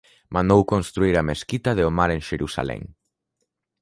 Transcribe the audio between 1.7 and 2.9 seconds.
de Omar en Xerusalén.